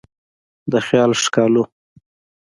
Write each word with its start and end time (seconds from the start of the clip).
د 0.71 0.73
خیال 0.87 1.11
ښکالو 1.23 1.63